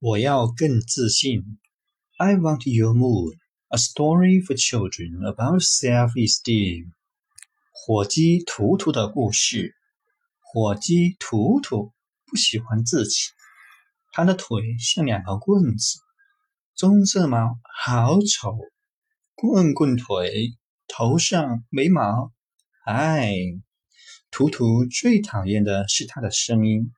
[0.00, 1.58] 我要更自信。
[2.18, 3.36] I want your mood.
[3.68, 6.90] A story for children about self-esteem.
[7.72, 9.74] 火鸡图图的故事。
[10.40, 11.92] 火鸡图图
[12.26, 13.30] 不喜欢自己，
[14.12, 15.98] 它的腿像两条棍子，
[16.76, 18.56] 棕色毛好丑，
[19.34, 20.54] 棍棍腿，
[20.86, 22.32] 头上没毛。
[22.84, 23.34] 唉，
[24.30, 26.92] 图图最讨厌的是它的声音，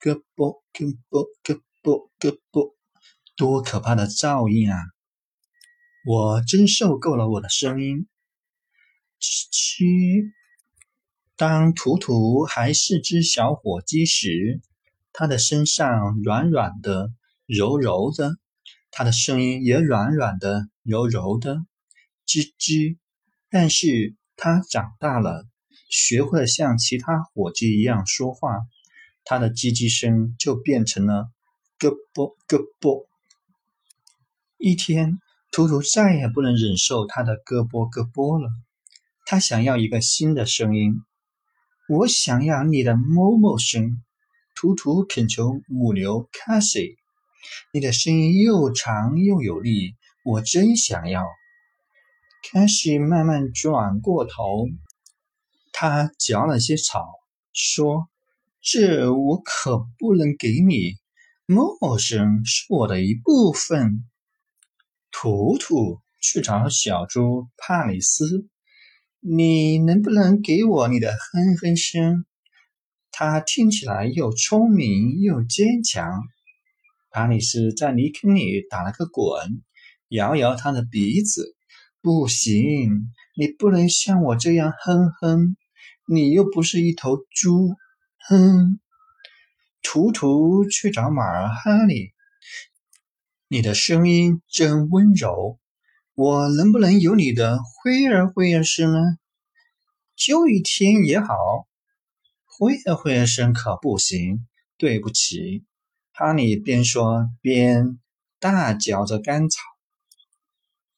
[0.00, 2.74] 咯啵咯啵咯啵咯啵，
[3.36, 4.76] 多可怕的噪音啊！
[6.04, 8.08] 我真受够了我的声音。
[9.20, 10.32] 吱吱。
[11.36, 14.60] 当图图还是只小火鸡时，
[15.12, 17.12] 它的身上软软的、
[17.46, 18.36] 柔柔的，
[18.90, 21.64] 它的声音也软软的、柔柔的，
[22.26, 22.98] 吱吱。
[23.48, 25.46] 但是它长大了，
[25.88, 28.62] 学会了像其他火鸡一样说话，
[29.22, 31.30] 它的叽叽声就变成了
[31.78, 33.06] 咯啵咯啵。
[34.58, 35.18] 一天，
[35.50, 38.50] 图图再也不能忍受它的咯啵咯啵了，
[39.26, 41.02] 他想要一个新的声音。
[41.88, 44.02] 我想要你的某某声，
[44.54, 46.96] 图图恳求母牛卡西，
[47.72, 51.24] 你的声音又长又有力，我真想要。
[52.50, 54.68] 卡西慢慢转过头，
[55.72, 57.06] 他嚼了些草，
[57.52, 58.08] 说
[58.62, 60.94] ：“这我可不能给你，
[61.46, 64.04] 陌生是我的一部分。”
[65.12, 68.48] 图图去找小猪帕里斯。
[69.20, 72.24] 你能不能给我你的哼哼声？
[73.10, 76.22] 它听起来又聪明又坚强。
[77.10, 79.62] 帕里斯在泥坑里打了个滚，
[80.08, 81.56] 摇摇他的鼻子。
[82.02, 85.56] 不行，你不能像我这样哼哼。
[86.06, 87.74] 你又不是一头猪。
[88.28, 88.78] 哼。
[89.88, 92.12] 图图去找马儿哈利。
[93.46, 95.60] 你的声音真温柔。
[96.16, 98.98] 我能不能有你的灰儿灰儿声呢？
[100.16, 101.68] 就一天也好。
[102.46, 104.44] 灰儿灰儿声可不行。
[104.76, 105.64] 对不起，
[106.12, 108.00] 哈利边说边
[108.40, 109.60] 大嚼着干草。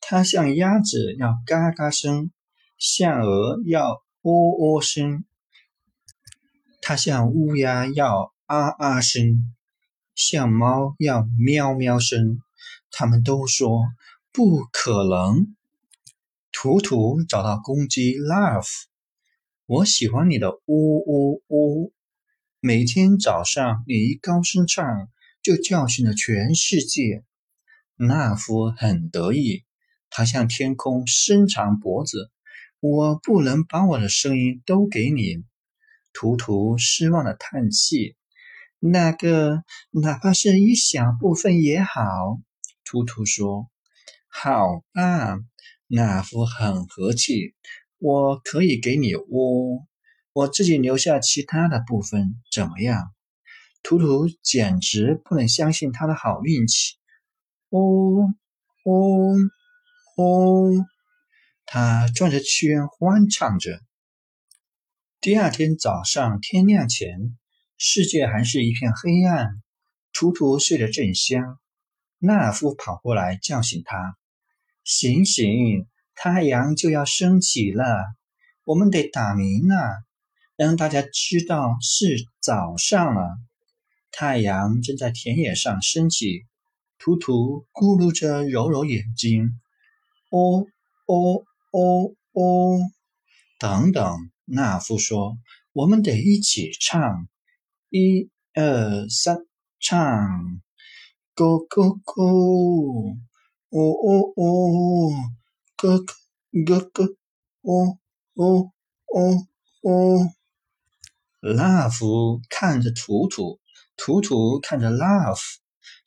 [0.00, 2.30] 它像鸭子要嘎嘎声，
[2.78, 5.24] 像鹅要喔喔声，
[6.80, 9.54] 它像乌鸦要啊啊声，
[10.14, 12.40] 像猫要喵喵声。
[12.90, 13.82] 他们都说。
[14.32, 15.56] 不可能！
[16.52, 18.68] 图图找到公鸡 Love，
[19.64, 21.94] 我喜欢你的呜呜呜。
[22.60, 25.08] 每天早上你一高声唱，
[25.42, 27.24] 就叫醒了全世界。
[27.96, 29.64] 纳夫很得意，
[30.10, 32.30] 他向天空伸长脖子。
[32.80, 35.44] 我不能把我的声音都给你。
[36.12, 38.15] 图图失望的叹气。
[38.90, 42.40] 那个，哪怕是一小部分也好。
[42.84, 43.70] 图图说。
[44.28, 45.38] 好吧，
[45.86, 47.54] 纳夫很和气。
[47.98, 49.86] 我可以给你窝，
[50.32, 53.14] 我自己留下其他的部分，怎么样？
[53.82, 56.96] 图图简直不能相信他的好运气。
[57.70, 57.80] 哦
[58.84, 59.36] 哦
[60.16, 60.70] 哦！
[61.64, 63.80] 他转着圈欢唱着。
[65.20, 67.36] 第二天早上天亮前，
[67.78, 69.62] 世界还是一片黑暗。
[70.12, 71.58] 图图睡得正香，
[72.18, 74.16] 纳夫跑过来叫醒他。
[74.82, 78.04] 醒醒，太阳就要升起了，
[78.64, 79.98] 我们得打鸣啊，
[80.56, 83.36] 让大家知道是早上了。
[84.10, 86.46] 太阳正在田野上升起，
[86.98, 89.60] 图图咕噜着揉揉眼睛。
[90.30, 90.66] 哦
[91.06, 92.78] 哦哦哦，
[93.58, 95.36] 等等，纳夫说
[95.74, 97.28] ：“我们得一起唱，
[97.96, 99.38] 一二三，
[99.80, 100.60] 唱
[101.34, 103.16] ，Go Go Go。”
[103.72, 105.10] 哦哦哦，
[105.76, 106.14] 哥哥
[106.64, 107.04] 哥哥，
[107.62, 107.98] 哦
[108.34, 108.72] 哦
[109.06, 109.46] 哦
[109.82, 110.30] 哦
[111.40, 113.60] ，Love 看着图图，
[113.96, 115.40] 图图看着 Love，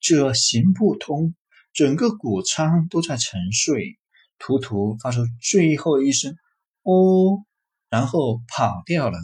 [0.00, 1.34] 这行不通，
[1.72, 3.98] 整个谷仓都在沉睡。
[4.38, 6.34] 图图发出最后一声
[6.82, 7.44] 哦，
[7.90, 9.18] 然后跑掉了。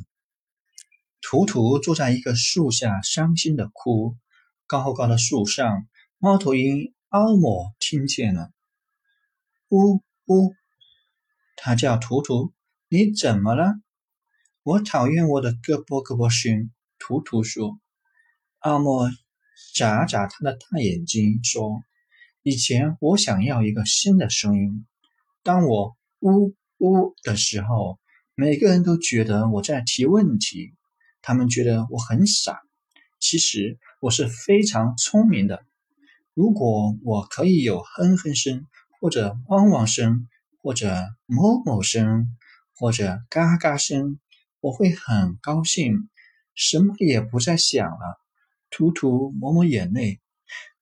[1.29, 4.17] 图图坐在一个树下，伤心的哭。
[4.69, 5.89] 高高的树上，
[6.19, 6.95] 猫头鹰。
[7.09, 8.53] 奥莫听见了，
[9.71, 10.55] 呜呜，
[11.57, 12.53] 他叫图图，
[12.89, 13.75] 你怎么了？
[14.63, 16.71] 我讨厌我的咯啵咯啵声。
[16.97, 17.81] 图图说。
[18.61, 19.11] 奥莫
[19.75, 21.83] 眨眨他的大眼睛说
[22.45, 24.87] ：“以前我想要一个新的声音，
[25.43, 27.99] 当我呜呜的时候，
[28.37, 30.73] 每个人都觉得我在提问题，
[31.27, 32.61] 他们觉得我很傻。
[33.19, 35.65] 其实我是非常聪明的。”
[36.35, 38.67] 如果我可以有哼哼声，
[39.01, 40.29] 或者汪汪声，
[40.63, 40.95] 或者
[41.27, 42.37] 某某声，
[42.77, 44.21] 或者嘎嘎声，
[44.61, 46.09] 我会很高兴，
[46.55, 48.21] 什么也不再想了。
[48.71, 50.21] 图图抹抹眼泪，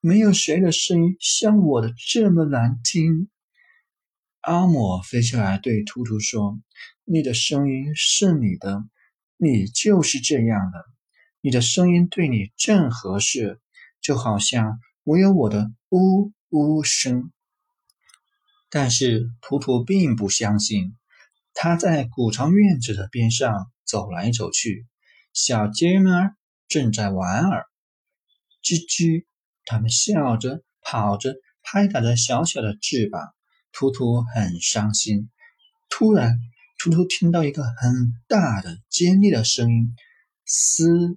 [0.01, 3.31] 没有谁的声音像我的这么难听。
[4.41, 6.59] 阿莫飞下来对图图说
[7.05, 8.85] ：“你的声音是你的，
[9.37, 10.85] 你就是这样的。
[11.41, 13.61] 你的声音对你正合适，
[14.01, 17.31] 就好像我有我的呜呜声。”
[18.71, 20.97] 但是图图并不相信。
[21.53, 24.87] 他在谷仓院子的边上走来走去，
[25.33, 26.35] 小鸡们
[26.67, 27.67] 正在玩儿，
[28.63, 29.25] 吱吱，
[29.65, 33.35] 它们笑着、跑着、拍打着小小的翅膀。
[33.71, 35.31] 图图很伤心。
[35.89, 36.39] 突然，
[36.79, 39.95] 图图听到一个很大的、尖利的声音
[40.45, 41.17] ：“嘶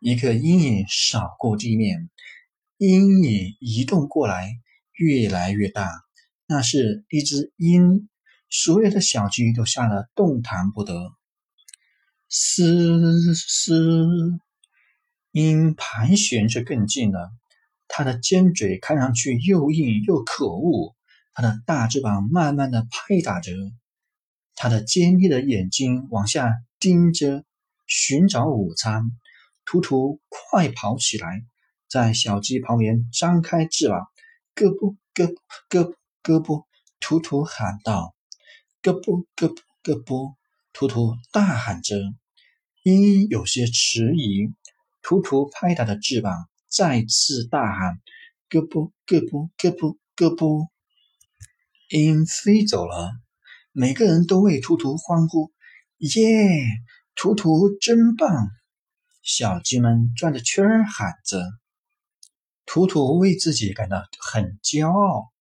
[0.00, 2.10] 一个阴影扫过地面。
[2.76, 4.58] 阴影移动过来，
[4.92, 5.88] 越来越大。
[6.46, 8.08] 那是一只鹰，
[8.50, 11.14] 所有的小鸡都吓得动弹不得。
[12.28, 14.40] 嘶嘶，
[15.30, 17.32] 鹰盘旋着更近了。
[17.86, 20.96] 它的尖嘴看上去又硬又可恶。
[21.34, 23.52] 它的大翅膀慢慢的拍打着，
[24.54, 27.44] 它的尖利的眼睛往下盯着，
[27.86, 29.10] 寻找午餐。
[29.66, 31.44] 图图，快跑起来！
[31.88, 34.08] 在小鸡旁边张开翅膀，
[34.54, 35.34] 咯嘣咯
[35.68, 36.64] 咯咯嘣！
[37.00, 38.14] 图图喊道
[38.82, 40.34] ：“咯嘣咯咯嘣！”
[40.72, 41.96] 图图大喊着。
[42.82, 44.52] 鹰有些迟疑。
[45.02, 48.00] 图图拍打着翅膀，再次大喊
[48.50, 50.68] ：“咯嘣咯嘣咯嘣咯嘣！”
[51.90, 53.12] 鹰飞走了。
[53.72, 55.52] 每个人都为图图欢呼
[55.98, 56.48] ：“耶！
[57.14, 58.48] 图图真棒！”
[59.22, 61.42] 小鸡们转着圈儿喊着。
[62.66, 65.32] 图图为自己感到很骄傲。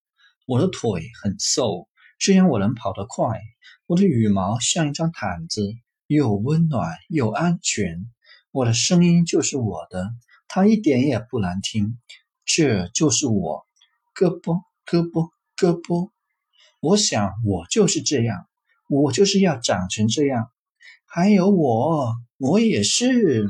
[0.46, 1.88] 我的腿很瘦，
[2.20, 3.40] 虽然我能跑得快。
[3.86, 5.62] 我的羽毛像一张毯子，
[6.08, 8.06] 又温暖又安全。
[8.52, 10.12] 我的声音就是我的，
[10.48, 12.00] 它一点也不难听。
[12.46, 13.66] 这就是我，
[14.14, 16.13] 咯嘣咯嘣咯嘣。
[16.84, 18.46] 我想我就是这样，
[18.90, 20.50] 我就是要长成这样。
[21.06, 23.48] 还有我，我也是。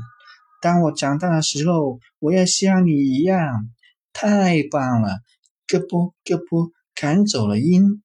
[0.62, 3.71] 当我长大的时候，我要像你一样，
[4.13, 5.18] 太棒了！
[5.65, 8.03] 咯嘣咯嘣，赶走了鹰，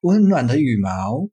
[0.00, 1.28] 温暖的羽毛，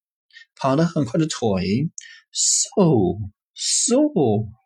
[0.59, 1.89] 跑得很快的腿，
[2.33, 3.17] 嗖
[3.55, 4.60] 嗖。